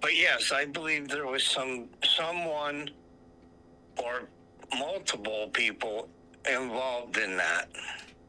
but 0.00 0.14
yes, 0.16 0.52
I 0.52 0.64
believe 0.64 1.08
there 1.08 1.26
was 1.26 1.44
some 1.44 1.88
someone 2.04 2.90
or 3.98 4.28
multiple 4.78 5.48
people 5.52 6.08
involved 6.50 7.18
in 7.18 7.36
that. 7.36 7.68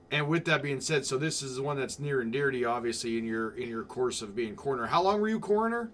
And 0.10 0.28
with 0.28 0.46
that 0.46 0.64
being 0.64 0.80
said, 0.80 1.06
so 1.06 1.18
this 1.18 1.42
is 1.42 1.58
the 1.58 1.62
one 1.62 1.78
that's 1.78 2.00
near 2.00 2.22
and 2.22 2.32
dear 2.32 2.50
to 2.50 2.58
you, 2.58 2.70
obviously, 2.70 3.18
in 3.18 3.26
your 3.26 3.52
in 3.52 3.68
your 3.68 3.84
course 3.84 4.22
of 4.22 4.36
being 4.36 4.56
coroner. 4.56 4.86
How 4.86 5.02
long 5.02 5.20
were 5.20 5.28
you 5.28 5.40
coroner? 5.40 5.92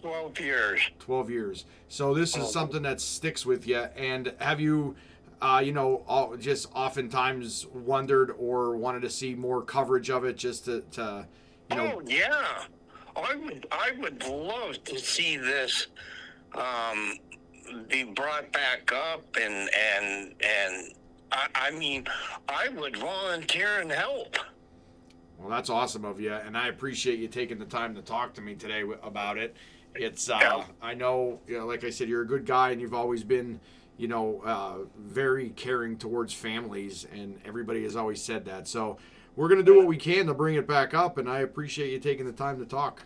Twelve 0.00 0.38
years. 0.38 0.80
Twelve 0.98 1.30
years. 1.30 1.64
So 1.88 2.14
this 2.14 2.36
is 2.36 2.52
something 2.52 2.82
that 2.82 3.00
sticks 3.00 3.44
with 3.44 3.66
you. 3.66 3.78
And 3.96 4.34
have 4.38 4.60
you, 4.60 4.94
uh, 5.40 5.62
you 5.64 5.72
know, 5.72 6.04
all, 6.06 6.36
just 6.36 6.68
oftentimes 6.74 7.66
wondered 7.72 8.30
or 8.38 8.76
wanted 8.76 9.02
to 9.02 9.10
see 9.10 9.34
more 9.34 9.62
coverage 9.62 10.10
of 10.10 10.24
it, 10.24 10.36
just 10.36 10.66
to, 10.66 10.82
to 10.92 11.26
you 11.70 11.76
know? 11.76 11.94
Oh 11.96 12.02
yeah, 12.06 12.64
I 13.16 13.34
would 13.34 13.66
I 13.72 13.92
would 13.98 14.22
love 14.24 14.84
to 14.84 14.98
see 14.98 15.38
this 15.38 15.88
um, 16.54 17.14
be 17.88 18.04
brought 18.04 18.52
back 18.52 18.92
up 18.92 19.24
and 19.40 19.70
and 19.74 20.34
and 20.40 20.94
I, 21.34 21.48
I 21.54 21.70
mean 21.72 22.06
I 22.48 22.68
would 22.68 22.96
volunteer 22.96 23.80
and 23.80 23.90
help. 23.90 24.36
Well, 25.38 25.50
that's 25.50 25.68
awesome 25.68 26.04
of 26.04 26.20
you, 26.20 26.32
and 26.32 26.56
I 26.56 26.68
appreciate 26.68 27.18
you 27.18 27.28
taking 27.28 27.58
the 27.58 27.64
time 27.64 27.94
to 27.96 28.02
talk 28.02 28.32
to 28.34 28.40
me 28.40 28.54
today 28.54 28.82
about 29.02 29.36
it. 29.36 29.54
It's, 29.94 30.30
uh, 30.30 30.38
Yeah. 30.40 30.64
I 30.80 30.94
know, 30.94 31.40
you 31.46 31.58
know, 31.58 31.66
like 31.66 31.84
I 31.84 31.90
said, 31.90 32.08
you're 32.08 32.22
a 32.22 32.26
good 32.26 32.46
guy, 32.46 32.70
and 32.70 32.80
you've 32.80 32.94
always 32.94 33.24
been, 33.24 33.60
you 33.98 34.08
know, 34.08 34.40
uh, 34.44 34.86
very 34.96 35.50
caring 35.50 35.98
towards 35.98 36.32
families, 36.32 37.06
and 37.12 37.38
everybody 37.44 37.82
has 37.82 37.96
always 37.96 38.22
said 38.22 38.44
that. 38.46 38.68
So 38.68 38.96
we're 39.36 39.48
gonna 39.48 39.62
do 39.64 39.76
what 39.76 39.86
we 39.86 39.96
can 39.96 40.26
to 40.26 40.34
bring 40.34 40.54
it 40.54 40.66
back 40.66 40.94
up, 40.94 41.18
and 41.18 41.28
I 41.28 41.40
appreciate 41.40 41.90
you 41.92 41.98
taking 41.98 42.26
the 42.26 42.32
time 42.32 42.58
to 42.60 42.64
talk. 42.64 43.02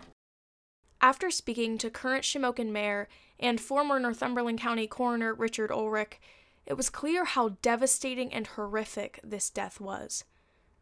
After 1.01 1.31
speaking 1.31 1.79
to 1.79 1.91
current 1.91 2.25
Shamokin 2.25 2.71
mayor 2.71 3.09
and 3.41 3.61
former 3.61 3.99
Northumberland 3.99 4.61
County 4.61 4.87
coroner 4.87 5.33
Richard 5.33 5.71
Ulrich, 5.71 6.21
it 6.69 6.77
was 6.77 6.91
clear 6.91 7.25
how 7.25 7.57
devastating 7.63 8.33
and 8.33 8.47
horrific 8.47 9.19
this 9.25 9.49
death 9.49 9.81
was. 9.81 10.25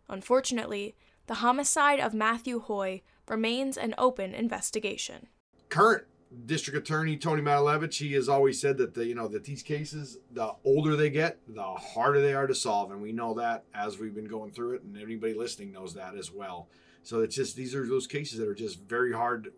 Unfortunately, 0.08 0.96
the 1.28 1.34
homicide 1.34 2.00
of 2.00 2.12
Matthew 2.12 2.58
Hoy 2.58 3.02
remains 3.28 3.76
an 3.76 3.94
open 3.96 4.34
investigation. 4.34 5.28
Current 5.68 6.04
district 6.44 6.76
attorney 6.76 7.16
Tony 7.16 7.40
Matulewicz, 7.40 7.98
he 7.98 8.14
has 8.14 8.28
always 8.28 8.60
said 8.60 8.78
that 8.78 8.94
the 8.94 9.06
you 9.06 9.14
know 9.14 9.28
that 9.28 9.44
these 9.44 9.62
cases, 9.62 10.18
the 10.32 10.52
older 10.64 10.96
they 10.96 11.08
get, 11.08 11.38
the 11.46 11.62
harder 11.62 12.20
they 12.20 12.34
are 12.34 12.48
to 12.48 12.54
solve, 12.54 12.90
and 12.90 13.00
we 13.00 13.12
know 13.12 13.34
that 13.34 13.64
as 13.72 13.98
we've 13.98 14.14
been 14.14 14.28
going 14.28 14.50
through 14.50 14.74
it, 14.74 14.82
and 14.82 14.96
anybody 14.96 15.34
listening 15.34 15.70
knows 15.70 15.94
that 15.94 16.16
as 16.16 16.32
well. 16.32 16.68
So 17.04 17.20
it's 17.20 17.36
just 17.36 17.54
these 17.54 17.76
are 17.76 17.86
those 17.86 18.08
cases 18.08 18.40
that 18.40 18.48
are 18.48 18.54
just 18.54 18.80
very 18.80 19.12
hard 19.12 19.52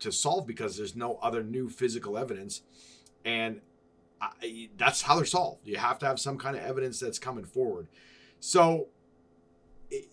to 0.00 0.10
solve 0.10 0.46
because 0.46 0.78
there's 0.78 0.96
no 0.96 1.18
other 1.22 1.42
new 1.42 1.68
physical 1.68 2.16
evidence, 2.16 2.62
and 3.22 3.60
I, 4.42 4.68
that's 4.76 5.02
how 5.02 5.16
they're 5.16 5.24
solved. 5.24 5.66
You 5.66 5.76
have 5.76 5.98
to 6.00 6.06
have 6.06 6.18
some 6.18 6.38
kind 6.38 6.56
of 6.56 6.62
evidence 6.62 7.00
that's 7.00 7.18
coming 7.18 7.44
forward. 7.44 7.88
So 8.40 8.88
it, 9.90 10.06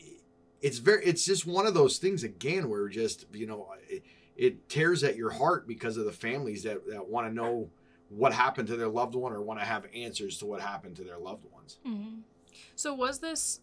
it's 0.62 0.78
very 0.78 1.04
it's 1.06 1.26
just 1.26 1.46
one 1.46 1.68
of 1.68 1.74
those 1.74 1.98
things 1.98 2.24
again 2.24 2.70
where 2.70 2.88
just 2.88 3.26
you 3.34 3.48
know 3.48 3.68
it, 3.90 4.04
it 4.36 4.70
tears 4.70 5.04
at 5.04 5.16
your 5.16 5.32
heart 5.32 5.68
because 5.68 5.98
of 5.98 6.06
the 6.06 6.12
families 6.12 6.64
that, 6.64 6.88
that 6.88 7.08
want 7.08 7.28
to 7.28 7.34
know 7.34 7.70
what 8.10 8.34
happened 8.34 8.68
to 8.68 8.76
their 8.76 8.90
loved 8.90 9.16
one 9.16 9.32
or 9.32 9.42
want 9.42 9.60
to 9.60 9.66
have 9.66 9.86
answers 9.94 10.38
to 10.40 10.46
what 10.46 10.62
happened 10.62 10.96
to 10.98 11.04
their 11.04 11.18
loved 11.18 11.46
ones. 11.52 11.78
Mm-hmm. 11.88 12.20
So, 12.76 12.94
was 12.94 13.20
this 13.20 13.62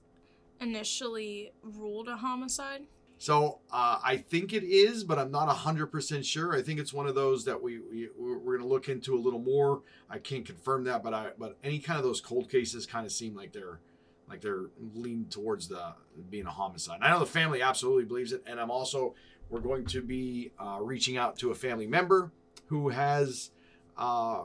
initially 0.61 1.53
ruled 1.63 2.09
a 2.09 2.17
homicide? 2.17 2.87
So 3.19 3.59
uh, 3.73 3.99
I 4.03 4.17
think 4.17 4.53
it 4.53 4.63
is, 4.63 5.03
but 5.03 5.19
I'm 5.19 5.33
not 5.33 5.49
hundred 5.49 5.89
percent 5.89 6.25
sure. 6.25 6.55
I 6.55 6.63
think 6.63 6.79
it's 6.79 6.93
one 6.93 7.07
of 7.07 7.17
those 7.17 7.45
that 7.47 7.61
we, 7.61 7.81
we 7.81 8.09
we're 8.17 8.57
going 8.57 8.61
to 8.61 8.67
look 8.67 8.89
into 8.89 9.15
a 9.17 9.19
little 9.19 9.41
more. 9.41 9.83
I 10.09 10.19
can't 10.19 10.47
confirm 10.47 10.85
that, 10.85 11.03
but 11.03 11.13
I 11.13 11.31
but 11.37 11.57
any 11.65 11.81
kind 11.81 11.99
of 11.99 12.05
those 12.05 12.21
cold 12.21 12.49
cases 12.49 12.87
kind 12.87 13.05
of 13.05 13.11
seem 13.11 13.35
like 13.35 13.53
they're 13.53 13.81
like 14.29 14.41
they're 14.41 14.67
leaning 14.95 15.27
towards 15.27 15.67
the 15.67 15.95
being 16.31 16.47
a 16.47 16.51
homicide. 16.51 17.01
I 17.03 17.11
know 17.11 17.19
the 17.19 17.27
family 17.27 17.61
absolutely 17.61 18.05
believes 18.05 18.33
it, 18.33 18.45
and 18.47 18.61
I'm 18.61 18.71
also 18.71 19.15
we're 19.51 19.61
going 19.61 19.87
to 19.87 20.01
be 20.01 20.53
uh, 20.59 20.79
reaching 20.81 21.17
out 21.17 21.39
to 21.39 21.51
a 21.51 21.55
family 21.55 21.89
member 21.89 22.31
who 22.67 22.91
has 22.91 23.51
uh, 23.97 24.43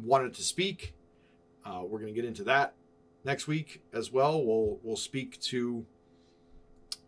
wanted 0.00 0.34
to 0.34 0.42
speak. 0.42 0.94
Uh, 1.64 1.80
we're 1.82 1.98
going 1.98 2.14
to 2.14 2.20
get 2.20 2.24
into 2.24 2.44
that 2.44 2.74
next 3.24 3.48
week 3.48 3.82
as 3.92 4.12
well. 4.12 4.44
We'll 4.44 4.78
we'll 4.84 4.96
speak 4.96 5.40
to 5.40 5.84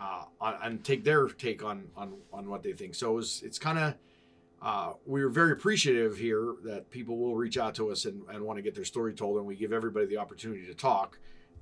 uh, 0.00 0.25
and 0.62 0.85
take 0.85 1.05
their 1.05 1.28
take 1.28 1.64
on 1.64 1.88
on 1.97 2.14
on 2.33 2.49
what 2.49 2.62
they 2.62 2.73
think. 2.73 2.95
So 2.95 3.12
it 3.12 3.14
was, 3.14 3.43
it's 3.45 3.59
kind 3.59 3.78
of 3.78 3.95
uh, 4.61 4.93
we 5.07 5.23
were 5.23 5.31
very 5.31 5.52
appreciative 5.52 6.17
here 6.17 6.55
that 6.64 6.90
people 6.90 7.17
will 7.17 7.37
reach 7.37 7.59
out 7.59 7.75
to 7.76 7.90
us 7.90 8.05
and, 8.05 8.23
and 8.28 8.43
want 8.43 8.57
to 8.57 8.62
get 8.62 8.75
their 8.75 8.85
story 8.85 9.14
told, 9.14 9.37
and 9.38 9.47
we 9.47 9.55
give 9.55 9.73
everybody 9.73 10.07
the 10.07 10.17
opportunity 10.17 10.67
to 10.67 10.75
talk. 10.75 11.19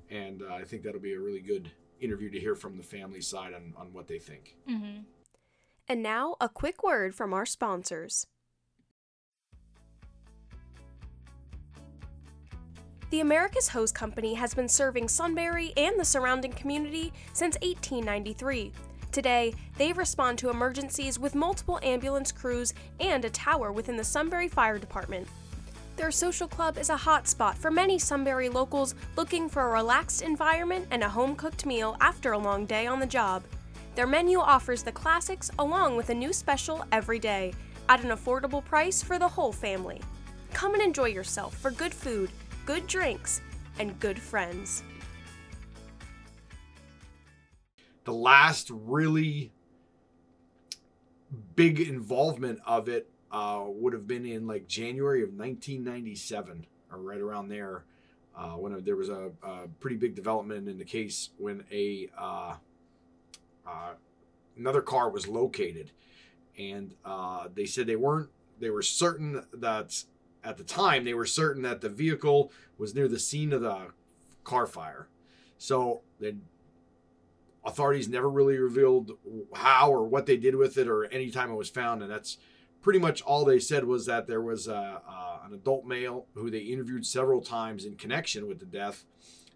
And 0.09 0.41
uh, 0.41 0.53
I 0.53 0.63
think 0.63 0.83
that'll 0.83 1.01
be 1.01 1.13
a 1.13 1.19
really 1.19 1.41
good 1.41 1.71
interview 1.99 2.29
to 2.29 2.39
hear 2.39 2.55
from 2.55 2.77
the 2.77 2.83
family 2.83 3.21
side 3.21 3.53
on, 3.53 3.73
on 3.77 3.93
what 3.93 4.07
they 4.07 4.19
think. 4.19 4.55
Mm-hmm. 4.69 5.01
And 5.87 6.03
now, 6.03 6.35
a 6.41 6.49
quick 6.49 6.83
word 6.83 7.15
from 7.15 7.33
our 7.33 7.45
sponsors. 7.45 8.27
The 13.09 13.21
America's 13.21 13.69
Hose 13.69 13.93
Company 13.93 14.33
has 14.33 14.53
been 14.53 14.67
serving 14.67 15.07
Sunbury 15.07 15.71
and 15.77 15.97
the 15.97 16.03
surrounding 16.03 16.51
community 16.51 17.13
since 17.31 17.55
1893. 17.61 18.73
Today, 19.13 19.53
they 19.77 19.93
respond 19.93 20.37
to 20.39 20.49
emergencies 20.49 21.17
with 21.17 21.33
multiple 21.33 21.79
ambulance 21.83 22.33
crews 22.33 22.73
and 22.99 23.23
a 23.23 23.29
tower 23.29 23.71
within 23.71 23.95
the 23.95 24.03
Sunbury 24.03 24.49
Fire 24.49 24.77
Department. 24.77 25.25
Their 25.95 26.11
social 26.11 26.49
club 26.49 26.77
is 26.77 26.89
a 26.89 26.97
hotspot 26.97 27.55
for 27.55 27.71
many 27.71 27.97
Sunbury 27.97 28.49
locals 28.49 28.93
looking 29.15 29.47
for 29.47 29.63
a 29.63 29.71
relaxed 29.71 30.21
environment 30.21 30.87
and 30.91 31.01
a 31.01 31.09
home 31.09 31.37
cooked 31.37 31.65
meal 31.65 31.95
after 32.01 32.33
a 32.33 32.37
long 32.37 32.65
day 32.65 32.87
on 32.87 32.99
the 32.99 33.05
job. 33.05 33.41
Their 33.95 34.05
menu 34.05 34.39
offers 34.39 34.83
the 34.83 34.91
classics 34.91 35.49
along 35.59 35.95
with 35.95 36.09
a 36.09 36.13
new 36.13 36.33
special 36.33 36.83
every 36.91 37.19
day 37.19 37.53
at 37.87 38.03
an 38.03 38.09
affordable 38.09 38.65
price 38.65 39.01
for 39.01 39.17
the 39.17 39.29
whole 39.29 39.53
family. 39.53 40.01
Come 40.51 40.73
and 40.73 40.83
enjoy 40.83 41.05
yourself 41.05 41.55
for 41.57 41.71
good 41.71 41.93
food, 41.93 42.29
good 42.67 42.85
drinks, 42.85 43.41
and 43.79 43.97
good 43.99 44.19
friends. 44.19 44.83
The 48.03 48.13
last 48.13 48.69
really 48.69 49.51
big 51.55 51.79
involvement 51.79 52.59
of 52.65 52.89
it 52.89 53.09
uh, 53.31 53.63
would 53.65 53.93
have 53.93 54.05
been 54.05 54.25
in 54.25 54.47
like 54.47 54.67
January 54.67 55.23
of 55.23 55.29
1997 55.29 56.67
or 56.91 56.99
right 56.99 57.19
around 57.19 57.47
there 57.47 57.85
uh, 58.37 58.51
when 58.51 58.83
there 58.83 58.95
was 58.95 59.09
a, 59.09 59.31
a, 59.43 59.67
pretty 59.79 59.95
big 59.95 60.13
development 60.13 60.67
in 60.69 60.77
the 60.77 60.85
case 60.85 61.29
when 61.37 61.63
a 61.71 62.07
uh, 62.17 62.53
uh 63.65 63.93
another 64.57 64.81
car 64.81 65.09
was 65.09 65.27
located 65.27 65.91
and 66.57 66.95
uh, 67.03 67.47
they 67.53 67.65
said 67.65 67.87
they 67.87 67.97
weren't 67.97 68.29
they 68.59 68.69
were 68.69 68.81
certain 68.81 69.43
that 69.53 70.03
at 70.47 70.57
the 70.57 70.63
time 70.63 71.03
they 71.03 71.13
were 71.13 71.25
certain 71.25 71.61
that 71.63 71.81
the 71.81 71.89
vehicle 71.89 72.51
was 72.77 72.95
near 72.95 73.07
the 73.07 73.19
scene 73.19 73.51
of 73.51 73.61
the 73.61 73.87
car 74.43 74.65
fire. 74.65 75.07
So 75.57 76.01
then 76.19 76.43
authorities 77.65 78.07
never 78.07 78.29
really 78.29 78.57
revealed 78.57 79.11
how 79.53 79.91
or 79.91 80.07
what 80.07 80.25
they 80.25 80.37
did 80.37 80.55
with 80.55 80.77
it 80.77 80.87
or 80.87 81.05
any 81.05 81.29
time 81.29 81.51
it 81.51 81.55
was 81.55 81.69
found 81.69 82.01
and 82.01 82.09
that's 82.09 82.37
pretty 82.81 82.99
much 82.99 83.21
all 83.23 83.43
they 83.43 83.59
said 83.59 83.83
was 83.83 84.05
that 84.05 84.25
there 84.25 84.41
was 84.41 84.69
a, 84.69 85.01
uh, 85.05 85.39
an 85.45 85.53
adult 85.53 85.85
male 85.85 86.27
who 86.35 86.49
they 86.49 86.59
interviewed 86.59 87.05
several 87.05 87.41
times 87.41 87.83
in 87.83 87.95
connection 87.95 88.47
with 88.47 88.59
the 88.59 88.65
death 88.65 89.03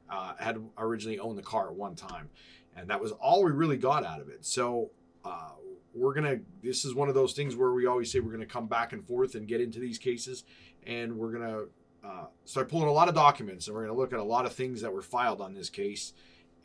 uh, 0.09 0.33
had 0.39 0.57
originally 0.77 1.19
owned 1.19 1.37
the 1.37 1.43
car 1.43 1.69
at 1.69 1.75
one 1.75 1.95
time 1.95 2.29
and 2.75 2.89
that 2.89 2.99
was 2.99 3.13
all 3.13 3.43
we 3.45 3.51
really 3.51 3.77
got 3.77 4.05
out 4.05 4.19
of 4.19 4.27
it. 4.27 4.45
So 4.45 4.91
uh, 5.23 5.51
we're 5.93 6.13
gonna 6.13 6.39
this 6.63 6.85
is 6.85 6.93
one 6.93 7.09
of 7.09 7.15
those 7.15 7.33
things 7.33 7.55
where 7.55 7.73
we 7.73 7.85
always 7.85 8.11
say 8.11 8.19
we're 8.19 8.31
gonna 8.31 8.45
come 8.45 8.67
back 8.67 8.93
and 8.93 9.05
forth 9.05 9.35
and 9.35 9.47
get 9.47 9.61
into 9.61 9.79
these 9.79 9.97
cases 9.97 10.43
and 10.85 11.17
we're 11.17 11.31
gonna 11.31 11.63
uh, 12.03 12.25
start 12.45 12.69
pulling 12.69 12.87
a 12.87 12.91
lot 12.91 13.07
of 13.07 13.15
documents 13.15 13.67
and 13.67 13.75
we're 13.75 13.85
gonna 13.85 13.97
look 13.97 14.13
at 14.13 14.19
a 14.19 14.23
lot 14.23 14.45
of 14.45 14.53
things 14.53 14.81
that 14.81 14.91
were 14.91 15.01
filed 15.01 15.41
on 15.41 15.53
this 15.53 15.69
case 15.69 16.13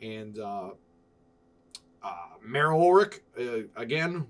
and 0.01 0.37
uh, 0.39 0.69
uh, 2.03 2.15
Mayor 2.45 2.73
Ulrich, 2.73 3.21
uh, 3.39 3.59
again, 3.75 4.27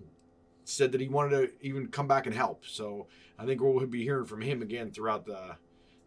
said 0.63 0.91
that 0.91 1.01
he 1.01 1.07
wanted 1.07 1.29
to 1.31 1.51
even 1.65 1.87
come 1.87 2.07
back 2.07 2.25
and 2.25 2.35
help. 2.35 2.65
So 2.65 3.07
I 3.37 3.45
think 3.45 3.61
we'll 3.61 3.85
be 3.85 4.03
hearing 4.03 4.25
from 4.25 4.41
him 4.41 4.61
again 4.61 4.91
throughout 4.91 5.25
the 5.25 5.55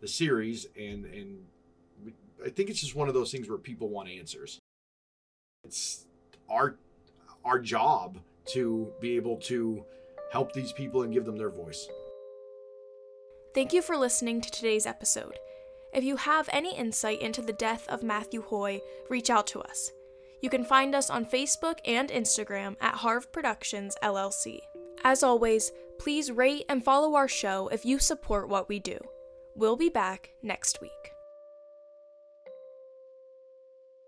the 0.01 0.09
series, 0.09 0.67
and 0.79 1.05
and 1.05 1.45
I 2.45 2.49
think 2.49 2.71
it's 2.71 2.81
just 2.81 2.95
one 2.95 3.09
of 3.09 3.15
those 3.15 3.31
things 3.31 3.49
where 3.49 3.59
people 3.59 3.89
want 3.89 4.09
answers. 4.09 4.59
It's 5.65 6.07
our 6.49 6.77
our 7.45 7.59
job 7.59 8.19
to 8.47 8.93
be 9.01 9.17
able 9.17 9.37
to 9.37 9.85
help 10.33 10.53
these 10.53 10.73
people 10.73 11.03
and 11.03 11.13
give 11.13 11.25
them 11.25 11.37
their 11.37 11.51
voice. 11.51 11.89
Thank 13.53 13.73
you 13.73 13.83
for 13.83 13.97
listening 13.97 14.41
to 14.41 14.51
today's 14.51 14.87
episode. 14.87 15.41
If 15.93 16.05
you 16.05 16.15
have 16.17 16.49
any 16.53 16.77
insight 16.77 17.21
into 17.21 17.43
the 17.43 17.53
death 17.53 17.85
of 17.89 18.05
Matthew 18.05 18.43
Hoy, 18.43 18.81
reach 19.09 19.29
out 19.29 19.49
to 19.49 19.61
us. 19.61 19.91
You 20.41 20.49
can 20.49 20.63
find 20.63 20.95
us 20.95 21.11
on 21.11 21.27
Facebook 21.27 21.79
and 21.85 22.11
Instagram 22.11 22.77
at 22.81 22.95
Harv 22.95 23.33
Productions 23.33 23.97
LLC. 24.05 24.61
As 25.03 25.25
always, 25.25 25.73
please 25.99 26.31
rate 26.31 26.65
and 26.69 26.85
follow 26.85 27.17
our 27.17 27.27
show 27.27 27.67
if 27.69 27.85
you 27.85 27.99
support 27.99 28.49
what 28.49 28.69
we 28.69 28.79
do. 28.79 28.99
We'll 29.57 29.77
be 29.77 29.89
back 29.89 30.31
next 30.43 30.81
week. 30.81 31.10